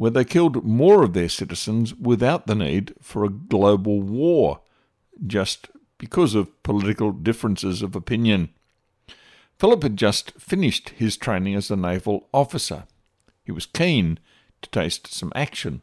where 0.02 0.10
they 0.10 0.24
killed 0.24 0.64
more 0.64 1.04
of 1.04 1.12
their 1.12 1.28
citizens 1.28 1.94
without 1.94 2.48
the 2.48 2.56
need 2.56 2.92
for 3.00 3.24
a 3.24 3.28
global 3.28 4.02
war, 4.02 4.58
just 5.24 5.70
because 5.96 6.34
of 6.34 6.60
political 6.64 7.12
differences 7.12 7.82
of 7.82 7.94
opinion. 7.94 8.48
Philip 9.60 9.84
had 9.84 9.96
just 9.96 10.32
finished 10.32 10.88
his 10.88 11.16
training 11.16 11.54
as 11.54 11.70
a 11.70 11.76
naval 11.76 12.28
officer. 12.34 12.82
He 13.44 13.52
was 13.52 13.64
keen 13.64 14.18
to 14.62 14.70
taste 14.70 15.06
some 15.14 15.30
action. 15.36 15.82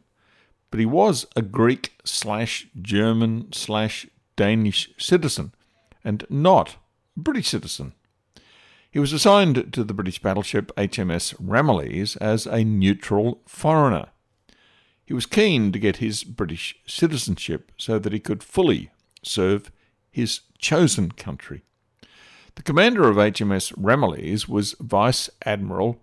But 0.70 0.80
he 0.80 0.86
was 0.86 1.24
a 1.34 1.40
Greek 1.40 1.98
slash 2.04 2.66
German 2.78 3.50
slash 3.54 4.06
Danish 4.36 4.90
citizen, 4.98 5.54
and 6.04 6.26
not 6.28 6.76
a 7.16 7.20
British 7.20 7.48
citizen. 7.48 7.94
He 8.90 8.98
was 8.98 9.12
assigned 9.12 9.72
to 9.72 9.84
the 9.84 9.94
British 9.94 10.20
battleship 10.20 10.72
HMS 10.76 11.34
Ramillies 11.40 12.16
as 12.20 12.46
a 12.46 12.64
neutral 12.64 13.40
foreigner. 13.46 14.08
He 15.04 15.14
was 15.14 15.26
keen 15.26 15.70
to 15.70 15.78
get 15.78 15.98
his 15.98 16.24
British 16.24 16.76
citizenship 16.86 17.70
so 17.76 18.00
that 18.00 18.12
he 18.12 18.18
could 18.18 18.42
fully 18.42 18.90
serve 19.22 19.70
his 20.10 20.40
chosen 20.58 21.12
country. 21.12 21.62
The 22.56 22.62
commander 22.62 23.08
of 23.08 23.16
HMS 23.16 23.72
Ramillies 23.78 24.48
was 24.48 24.74
Vice 24.80 25.30
Admiral 25.46 26.00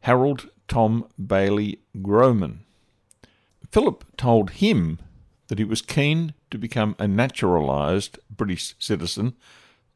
Harold 0.00 0.48
Tom 0.68 1.06
Bailey 1.24 1.80
Groman. 2.02 2.64
Philip 3.70 4.04
told 4.16 4.50
him 4.50 5.00
that 5.48 5.58
he 5.58 5.64
was 5.64 5.82
keen 5.82 6.34
to 6.52 6.58
become 6.58 6.94
a 7.00 7.08
naturalised 7.08 8.18
British 8.30 8.74
citizen 8.78 9.34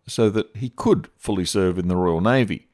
so 0.06 0.30
that 0.30 0.56
he 0.56 0.68
could 0.68 1.08
fully 1.16 1.44
serve 1.44 1.78
in 1.78 1.88
the 1.88 1.96
Royal 1.96 2.20
Navy. 2.20 2.68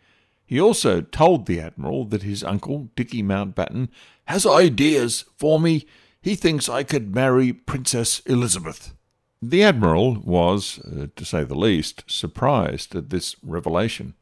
He 0.44 0.60
also 0.60 1.00
told 1.00 1.46
the 1.46 1.60
Admiral 1.60 2.04
that 2.06 2.22
his 2.22 2.44
uncle, 2.44 2.90
Dicky 2.94 3.22
Mountbatten, 3.22 3.88
has 4.26 4.44
ideas 4.44 5.24
for 5.36 5.58
me. 5.58 5.86
He 6.20 6.34
thinks 6.34 6.68
I 6.68 6.82
could 6.82 7.14
marry 7.14 7.52
Princess 7.52 8.20
Elizabeth. 8.26 8.94
The 9.40 9.64
Admiral 9.64 10.20
was, 10.20 10.78
uh, 10.80 11.06
to 11.16 11.24
say 11.24 11.42
the 11.42 11.54
least, 11.54 12.04
surprised 12.06 12.94
at 12.94 13.10
this 13.10 13.34
revelation. 13.42 14.14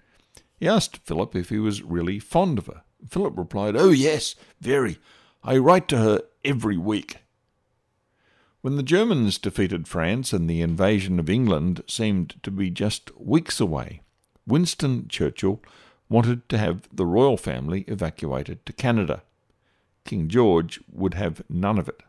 He 0.57 0.69
asked 0.69 0.99
Philip 0.99 1.35
if 1.35 1.49
he 1.49 1.59
was 1.59 1.83
really 1.83 2.19
fond 2.19 2.59
of 2.59 2.67
her. 2.67 2.83
Philip 3.09 3.37
replied, 3.37 3.77
Oh, 3.77 3.91
yes, 3.91 4.35
very. 4.61 4.99
I 5.43 5.57
write 5.57 5.89
to 5.89 5.99
her 5.99 6.23
every 6.45 6.77
week. 6.77 7.19
When 8.63 8.77
the 8.77 8.83
Germans 8.83 9.39
defeated 9.39 9.89
France 9.89 10.35
and 10.35 10.49
the 10.49 10.61
invasion 10.61 11.19
of 11.19 11.31
England 11.31 11.83
seemed 11.89 12.35
to 12.43 12.51
be 12.51 12.69
just 12.69 13.11
weeks 13.19 13.59
away, 13.59 14.03
Winston 14.47 15.09
Churchill 15.09 15.63
wanted 16.11 16.47
to 16.51 16.59
have 16.59 16.87
the 16.93 17.07
royal 17.07 17.39
family 17.39 17.87
evacuated 17.89 18.67
to 18.67 18.75
Canada. 18.75 19.23
King 20.05 20.29
George 20.29 20.79
would 20.93 21.15
have 21.15 21.43
none 21.49 21.79
of 21.79 21.89
it. 21.89 22.03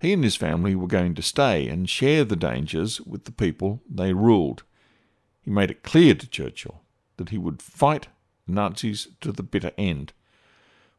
He 0.00 0.14
and 0.14 0.24
his 0.24 0.34
family 0.34 0.74
were 0.74 0.86
going 0.86 1.14
to 1.14 1.22
stay 1.22 1.68
and 1.68 1.90
share 1.90 2.24
the 2.24 2.36
dangers 2.36 3.02
with 3.02 3.24
the 3.24 3.32
people 3.32 3.82
they 3.86 4.14
ruled. 4.14 4.62
He 5.42 5.50
made 5.50 5.70
it 5.70 5.82
clear 5.82 6.14
to 6.14 6.26
Churchill 6.26 6.80
that 7.18 7.28
he 7.28 7.36
would 7.36 7.60
fight 7.60 8.08
the 8.46 8.54
Nazis 8.54 9.08
to 9.20 9.30
the 9.30 9.42
bitter 9.42 9.72
end. 9.76 10.14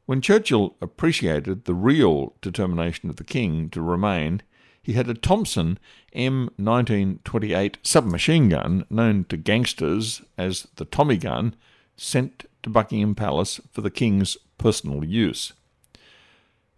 When 0.06 0.22
Churchill 0.22 0.76
appreciated 0.82 1.66
the 1.66 1.74
real 1.74 2.36
determination 2.42 3.10
of 3.10 3.16
the 3.16 3.24
king 3.24 3.72
to 3.72 3.82
remain, 3.82 4.44
he 4.88 4.94
had 4.94 5.10
a 5.10 5.14
Thompson 5.14 5.78
M1928 6.16 7.76
submachine 7.84 8.48
gun, 8.48 8.86
known 8.90 9.26
to 9.26 9.36
gangsters 9.36 10.22
as 10.38 10.70
the 10.78 10.86
Tommy 10.86 11.18
gun, 11.18 11.58
sent 11.98 12.46
to 12.64 12.70
Buckingham 12.70 13.14
Palace 13.14 13.60
for 13.74 13.82
the 13.82 13.92
king's 13.92 14.38
personal 14.58 15.04
use. 15.04 15.52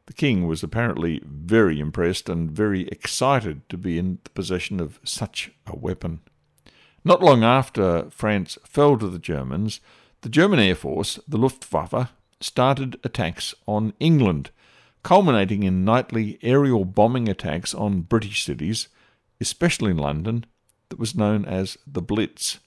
The 0.07 0.13
king 0.13 0.47
was 0.47 0.63
apparently 0.63 1.21
very 1.23 1.79
impressed 1.79 2.29
and 2.29 2.49
very 2.49 2.87
excited 2.87 3.69
to 3.69 3.77
be 3.77 3.99
in 3.99 4.17
the 4.23 4.31
possession 4.31 4.79
of 4.79 4.99
such 5.03 5.51
a 5.67 5.77
weapon. 5.77 6.21
Not 7.05 7.21
long 7.21 7.43
after 7.43 8.09
France 8.09 8.57
fell 8.63 8.97
to 8.97 9.07
the 9.07 9.19
Germans, 9.19 9.81
the 10.21 10.29
German 10.29 10.57
Air 10.57 10.73
Force, 10.73 11.19
the 11.27 11.37
Luftwaffe, 11.37 12.11
started 12.41 12.99
attacks 13.03 13.53
on 13.67 13.93
England 13.99 14.49
culminating 15.03 15.63
in 15.63 15.85
nightly 15.85 16.39
aerial 16.41 16.85
bombing 16.85 17.27
attacks 17.29 17.73
on 17.73 18.01
British 18.01 18.43
cities, 18.43 18.87
especially 19.39 19.93
London, 19.93 20.45
that 20.89 20.99
was 20.99 21.15
known 21.15 21.45
as 21.45 21.77
the 21.87 22.01
Blitz. 22.01 22.59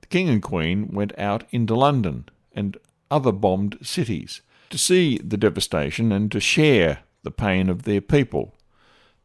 The 0.00 0.06
King 0.06 0.28
and 0.28 0.42
Queen 0.42 0.88
went 0.92 1.18
out 1.18 1.44
into 1.50 1.74
London 1.74 2.28
and 2.52 2.76
other 3.10 3.32
bombed 3.32 3.78
cities 3.82 4.42
to 4.70 4.78
see 4.78 5.18
the 5.18 5.36
devastation 5.36 6.12
and 6.12 6.30
to 6.32 6.40
share 6.40 7.00
the 7.22 7.30
pain 7.30 7.68
of 7.68 7.82
their 7.82 8.00
people. 8.00 8.54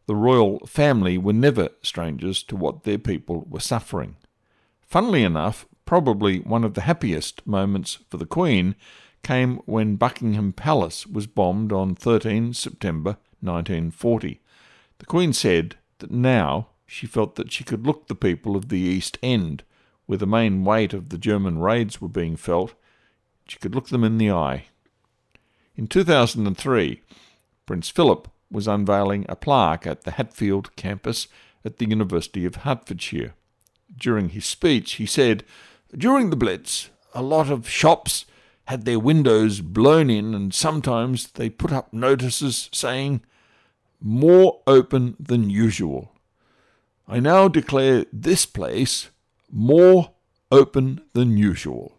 The 0.08 0.16
royal 0.16 0.60
family 0.66 1.18
were 1.18 1.34
never 1.34 1.70
strangers 1.82 2.44
to 2.44 2.56
what 2.56 2.84
their 2.84 2.98
people 2.98 3.46
were 3.50 3.60
suffering. 3.60 4.16
Funnily 4.88 5.24
enough, 5.24 5.66
probably 5.86 6.40
one 6.40 6.64
of 6.64 6.74
the 6.74 6.82
happiest 6.82 7.46
moments 7.46 8.00
for 8.10 8.18
the 8.18 8.26
Queen 8.26 8.76
came 9.24 9.58
when 9.66 9.96
Buckingham 9.96 10.54
Palace 10.54 11.06
was 11.06 11.28
bombed 11.28 11.72
on 11.72 11.96
13 11.96 12.54
September 12.54 13.18
1940. 13.42 14.42
The 15.00 15.06
Queen 15.06 15.34
said 15.34 15.76
that 16.00 16.12
now 16.12 16.68
she 16.86 17.08
felt 17.08 17.36
that 17.36 17.52
she 17.52 17.64
could 17.64 17.86
look 17.86 18.08
the 18.08 18.16
people 18.16 18.56
of 18.56 18.70
the 18.70 18.80
East 18.80 19.18
End, 19.24 19.64
where 20.06 20.18
the 20.18 20.28
main 20.28 20.64
weight 20.64 20.94
of 20.94 21.10
the 21.10 21.18
German 21.18 21.60
raids 21.60 22.02
were 22.02 22.10
being 22.10 22.36
felt, 22.36 22.74
she 23.48 23.58
could 23.60 23.76
look 23.76 23.90
them 23.90 24.04
in 24.04 24.18
the 24.18 24.32
eye. 24.32 24.66
In 25.76 25.88
2003, 25.88 27.02
Prince 27.66 27.90
Philip 27.90 28.28
was 28.52 28.68
unveiling 28.68 29.26
a 29.30 29.36
plaque 29.36 29.88
at 29.88 30.04
the 30.04 30.12
Hatfield 30.12 30.76
campus 30.76 31.28
at 31.64 31.78
the 31.78 31.88
University 31.88 32.46
of 32.46 32.58
Hertfordshire. 32.58 33.34
During 33.98 34.30
his 34.30 34.46
speech, 34.46 34.94
he 34.94 35.06
said, 35.06 35.44
During 35.96 36.30
the 36.30 36.36
Blitz, 36.36 36.90
a 37.14 37.22
lot 37.22 37.50
of 37.50 37.70
shops 37.70 38.26
had 38.66 38.86
their 38.86 39.00
windows 39.00 39.62
blown 39.62 40.10
in, 40.10 40.34
and 40.34 40.54
sometimes 40.54 41.32
they 41.32 41.50
put 41.50 41.72
up 41.72 41.92
notices 41.94 42.70
saying, 42.74 43.22
More 44.00 44.62
open 44.68 45.16
than 45.20 45.50
usual. 45.50 46.14
I 47.08 47.20
now 47.20 47.48
declare 47.48 48.06
this 48.14 48.46
place 48.46 49.10
more 49.52 50.12
open 50.52 51.02
than 51.14 51.38
usual. 51.38 51.98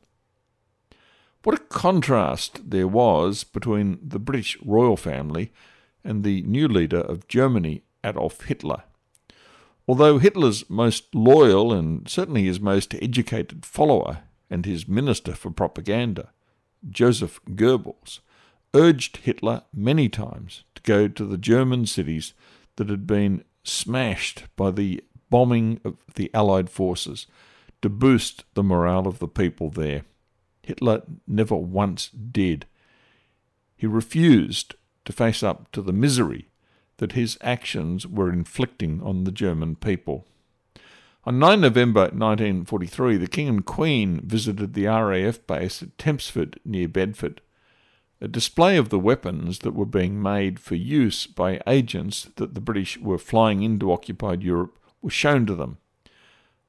What 1.42 1.57
a 1.57 1.64
contrast 1.64 2.70
there 2.70 2.88
was 2.88 3.44
between 3.44 3.98
the 4.03 4.18
British 4.18 4.57
royal 4.62 4.96
family 4.96 5.53
and 6.05 6.22
the 6.22 6.42
new 6.42 6.68
leader 6.68 7.01
of 7.01 7.29
Germany, 7.29 7.83
Adolf 8.05 8.42
Hitler. 8.42 8.85
Although 9.88 10.18
Hitler's 10.18 10.68
most 10.70 11.14
loyal 11.14 11.72
and 11.72 12.09
certainly 12.09 12.44
his 12.44 12.61
most 12.61 12.94
educated 12.94 13.66
follower 13.66 14.20
and 14.48 14.64
his 14.64 14.87
minister 14.87 15.33
for 15.33 15.51
propaganda 15.51 16.31
Joseph 16.88 17.40
Goebbels, 17.45 18.21
urged 18.75 19.18
Hitler 19.18 19.62
many 19.73 20.09
times 20.09 20.64
to 20.75 20.83
go 20.83 21.09
to 21.09 21.25
the 21.25 21.38
German 21.38 21.87
cities 21.87 22.35
that 22.77 22.88
had 22.88 23.07
been 23.07 23.45
smashed 23.64 24.45
by 24.57 24.71
the 24.71 25.03
bombing 25.31 25.81
of 25.85 25.97
the 26.14 26.31
Allied 26.35 26.71
forces 26.71 27.27
to 27.81 27.88
boost 27.88 28.45
the 28.55 28.62
morale 28.62 29.07
of 29.07 29.18
the 29.18 29.29
people 29.29 29.71
there. 29.71 30.05
Hitler 30.62 31.03
never 31.27 31.57
once 31.57 32.09
did. 32.09 32.66
He 33.77 33.87
refused 33.87 34.75
to 35.05 35.12
face 35.12 35.42
up 35.42 35.71
to 35.73 35.83
the 35.83 35.92
misery 35.92 36.49
that 36.99 37.12
his 37.12 37.37
actions 37.40 38.07
were 38.07 38.33
inflicting 38.33 39.03
on 39.03 39.25
the 39.25 39.33
German 39.33 39.75
people. 39.75 40.27
On 41.24 41.38
9 41.38 41.61
November 41.61 42.00
1943, 42.00 43.16
the 43.16 43.28
King 43.28 43.48
and 43.48 43.64
Queen 43.64 44.20
visited 44.24 44.74
the 44.74 44.87
RAF 44.87 45.46
base 45.46 45.80
at 45.80 45.96
Tempsford 45.96 46.58
near 46.64 46.88
Bedford. 46.88 47.40
A 48.20 48.26
display 48.26 48.76
of 48.76 48.88
the 48.88 48.98
weapons 48.98 49.61
that 49.61 49.72
were 49.72 49.87
being 49.87 50.20
made 50.20 50.58
for 50.58 50.74
use 50.74 51.28
by 51.28 51.61
agents 51.64 52.28
that 52.35 52.54
the 52.54 52.61
British 52.61 52.98
were 52.98 53.18
flying 53.18 53.62
into 53.62 53.92
occupied 53.92 54.42
Europe 54.42 54.76
was 55.00 55.12
shown 55.12 55.46
to 55.46 55.54
them. 55.54 55.78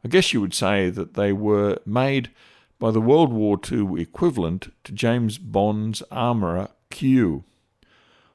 I 0.05 0.07
guess 0.07 0.33
you 0.33 0.41
would 0.41 0.53
say 0.53 0.91
that 0.91 1.15
they 1.15 1.33
were 1.33 1.79
made 1.83 2.29
by 2.77 2.91
the 2.91 3.01
World 3.01 3.33
War 3.33 3.59
II 3.71 3.99
equivalent 3.99 4.71
to 4.83 4.91
James 4.91 5.39
Bond's 5.39 6.03
Armourer 6.11 6.69
Q. 6.91 7.43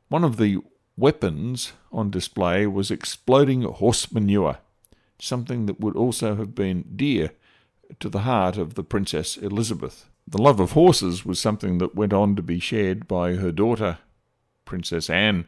One 0.09 0.25
of 0.25 0.37
the 0.37 0.59
weapons 0.97 1.75
on 1.93 2.11
display 2.11 2.67
was 2.67 2.91
exploding 2.91 3.63
horse 3.63 4.11
manure 4.11 4.59
something 5.19 5.67
that 5.67 5.81
would 5.81 5.97
also 5.97 6.37
have 6.37 6.55
been 6.55 6.85
dear 6.95 7.33
to 8.01 8.09
the 8.09 8.21
heart 8.21 8.57
of 8.57 8.75
the 8.75 8.85
Princess 8.85 9.37
Elizabeth. 9.37 10.09
The 10.27 10.43
love 10.43 10.61
of 10.61 10.73
horses 10.73 11.25
was 11.25 11.41
something 11.41 11.79
that 11.79 11.95
went 11.95 12.13
on 12.13 12.37
to 12.37 12.43
be 12.43 12.61
shared 12.61 13.09
by 13.09 13.35
her 13.35 13.51
daughter, 13.51 13.99
Princess 14.65 15.09
Anne. 15.09 15.47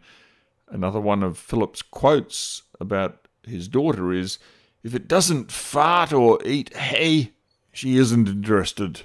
Another 0.68 1.00
one 1.00 1.22
of 1.22 1.36
Philip's 1.36 1.82
quotes 1.82 2.62
about 2.80 3.28
his 3.44 3.68
daughter 3.68 4.12
is 4.12 4.38
If 4.82 4.94
it 4.94 5.08
doesn't 5.08 5.52
fart 5.52 6.12
or 6.12 6.38
eat 6.44 6.74
hay, 6.74 7.32
she 7.72 7.96
isn't 7.98 8.28
interested. 8.28 9.02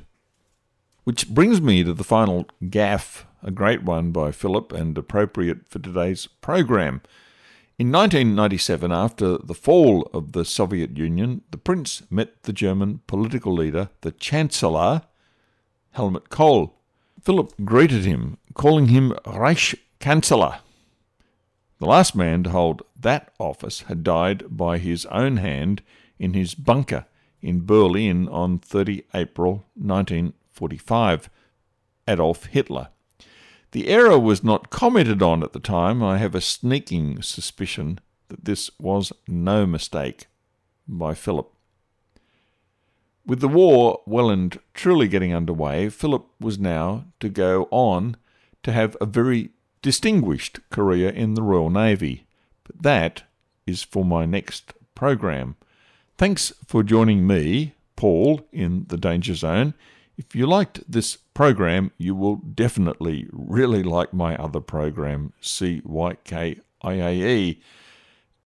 Which 1.04 1.30
brings 1.30 1.62
me 1.62 1.84
to 1.84 1.94
the 1.94 2.04
final 2.04 2.48
gaffe, 2.64 3.26
a 3.44 3.52
great 3.52 3.84
one 3.84 4.12
by 4.12 4.32
Philip 4.32 4.72
and 4.72 4.98
appropriate 4.98 5.68
for 5.68 5.80
today's 5.80 6.28
program. 6.28 7.02
In 7.78 7.92
1997, 7.92 8.94
after 8.94 9.38
the 9.38 9.54
fall 9.54 10.10
of 10.14 10.32
the 10.32 10.46
Soviet 10.46 10.96
Union, 10.96 11.42
the 11.52 11.58
prince 11.58 12.04
met 12.10 12.44
the 12.44 12.54
German 12.54 13.02
political 13.06 13.54
leader, 13.54 13.90
the 14.00 14.14
Chancellor, 14.14 15.02
Helmut 15.92 16.30
Kohl. 16.30 16.74
Philip 17.22 17.52
greeted 17.66 18.06
him, 18.06 18.38
calling 18.54 18.88
him 18.88 19.12
Reichskanzler. 19.26 20.60
The 21.80 21.86
last 21.86 22.16
man 22.16 22.44
to 22.44 22.52
hold 22.52 22.82
that 22.98 23.34
office 23.40 23.82
had 23.82 24.06
died 24.06 24.46
by 24.56 24.78
his 24.78 25.06
own 25.08 25.36
hand 25.38 25.82
in 26.18 26.34
his 26.34 26.56
bunker 26.56 27.06
in 27.42 27.66
Berlin 27.66 28.30
on 28.30 28.58
30 28.58 29.04
April 29.14 29.66
1945, 29.76 31.30
Adolf 32.08 32.46
Hitler. 32.46 32.88
The 33.76 33.90
error 33.90 34.18
was 34.18 34.42
not 34.42 34.70
commented 34.70 35.22
on 35.22 35.44
at 35.44 35.52
the 35.52 35.60
time. 35.60 36.02
I 36.02 36.18
have 36.18 36.34
a 36.34 36.40
sneaking 36.40 37.22
suspicion 37.22 38.00
that 38.30 38.46
this 38.46 38.72
was 38.80 39.12
no 39.28 39.66
mistake 39.66 40.28
by 40.88 41.14
Philip. 41.14 41.52
With 43.26 43.42
the 43.42 43.50
war 43.50 44.00
well 44.06 44.30
and 44.30 44.58
truly 44.74 45.10
getting 45.10 45.36
underway, 45.36 45.90
Philip 45.90 46.26
was 46.40 46.58
now 46.58 47.08
to 47.20 47.28
go 47.28 47.68
on 47.70 48.16
to 48.64 48.72
have 48.72 48.96
a 49.02 49.06
very 49.06 49.50
distinguished 49.82 50.62
career 50.70 51.10
in 51.10 51.34
the 51.34 51.44
Royal 51.44 51.70
Navy. 51.70 52.28
But 52.64 52.82
that 52.82 53.24
is 53.68 53.84
for 53.84 54.06
my 54.06 54.26
next 54.26 54.74
program. 54.96 55.58
Thanks 56.18 56.54
for 56.66 56.82
joining 56.82 57.28
me, 57.28 57.74
Paul, 57.98 58.48
in 58.54 58.86
the 58.88 58.96
Danger 58.96 59.36
Zone. 59.36 59.74
If 60.18 60.36
you 60.36 60.48
liked 60.48 60.90
this 60.90 61.18
program, 61.34 61.92
you 61.98 62.16
will 62.16 62.38
definitely 62.38 63.28
really 63.32 63.84
like 63.84 64.14
my 64.14 64.36
other 64.38 64.62
program, 64.62 65.34
CYKIAE. 65.42 66.62